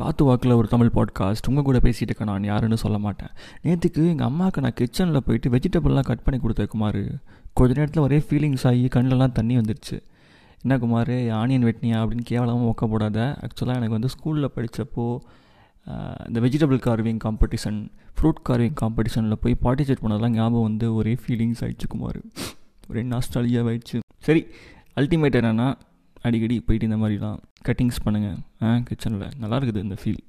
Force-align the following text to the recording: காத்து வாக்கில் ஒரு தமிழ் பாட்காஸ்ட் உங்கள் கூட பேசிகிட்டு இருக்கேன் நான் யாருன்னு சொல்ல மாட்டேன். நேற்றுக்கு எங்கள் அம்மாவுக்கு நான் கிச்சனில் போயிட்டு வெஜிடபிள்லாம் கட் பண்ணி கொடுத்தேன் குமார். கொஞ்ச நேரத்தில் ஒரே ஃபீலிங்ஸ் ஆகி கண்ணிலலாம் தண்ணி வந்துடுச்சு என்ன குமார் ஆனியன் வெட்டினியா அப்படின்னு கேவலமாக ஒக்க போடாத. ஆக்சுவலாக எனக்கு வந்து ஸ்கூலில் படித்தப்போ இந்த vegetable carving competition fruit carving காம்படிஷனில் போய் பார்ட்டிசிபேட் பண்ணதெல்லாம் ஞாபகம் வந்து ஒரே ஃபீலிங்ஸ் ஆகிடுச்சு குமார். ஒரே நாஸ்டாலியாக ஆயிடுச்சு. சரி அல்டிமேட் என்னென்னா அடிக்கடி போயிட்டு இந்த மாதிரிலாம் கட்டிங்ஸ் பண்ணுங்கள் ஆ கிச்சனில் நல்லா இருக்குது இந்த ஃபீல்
காத்து 0.00 0.22
வாக்கில் 0.28 0.54
ஒரு 0.58 0.68
தமிழ் 0.72 0.92
பாட்காஸ்ட் 0.96 1.48
உங்கள் 1.50 1.66
கூட 1.68 1.78
பேசிகிட்டு 1.84 2.10
இருக்கேன் 2.10 2.30
நான் 2.30 2.46
யாருன்னு 2.50 2.76
சொல்ல 2.82 2.98
மாட்டேன். 3.06 3.32
நேற்றுக்கு 3.64 4.02
எங்கள் 4.12 4.28
அம்மாவுக்கு 4.28 4.62
நான் 4.64 4.76
கிச்சனில் 4.80 5.24
போயிட்டு 5.26 5.48
வெஜிடபிள்லாம் 5.54 6.06
கட் 6.10 6.22
பண்ணி 6.26 6.38
கொடுத்தேன் 6.44 6.70
குமார். 6.74 7.02
கொஞ்ச 7.58 7.72
நேரத்தில் 7.78 8.02
ஒரே 8.06 8.18
ஃபீலிங்ஸ் 8.28 8.64
ஆகி 8.70 8.86
கண்ணிலலாம் 8.94 9.34
தண்ணி 9.38 9.56
வந்துடுச்சு 9.58 9.96
என்ன 10.64 10.78
குமார் 10.84 11.12
ஆனியன் 11.40 11.66
வெட்டினியா 11.68 11.98
அப்படின்னு 12.02 12.24
கேவலமாக 12.30 12.70
ஒக்க 12.72 12.86
போடாத. 12.92 13.18
ஆக்சுவலாக 13.44 13.78
எனக்கு 13.80 13.96
வந்து 13.98 14.12
ஸ்கூலில் 14.14 14.54
படித்தப்போ 14.56 15.06
இந்த 16.28 16.38
vegetable 16.46 16.80
carving 16.86 17.20
competition 17.26 17.78
fruit 18.16 18.42
carving 18.48 18.78
காம்படிஷனில் 18.82 19.40
போய் 19.44 19.60
பார்ட்டிசிபேட் 19.64 20.02
பண்ணதெல்லாம் 20.04 20.36
ஞாபகம் 20.38 20.66
வந்து 20.68 20.88
ஒரே 21.00 21.14
ஃபீலிங்ஸ் 21.22 21.62
ஆகிடுச்சு 21.66 21.88
குமார். 21.94 22.20
ஒரே 22.90 23.04
நாஸ்டாலியாக 23.12 23.70
ஆயிடுச்சு. 23.72 23.98
சரி 24.28 24.42
அல்டிமேட் 25.00 25.38
என்னென்னா 25.40 25.68
அடிக்கடி 26.26 26.58
போயிட்டு 26.66 26.88
இந்த 26.90 27.00
மாதிரிலாம் 27.02 27.38
கட்டிங்ஸ் 27.68 28.04
பண்ணுங்கள் 28.04 28.38
ஆ 28.62 28.70
கிச்சனில் 28.88 29.26
நல்லா 29.38 29.56
இருக்குது 29.56 29.80
இந்த 29.80 29.96
ஃபீல் 30.00 30.20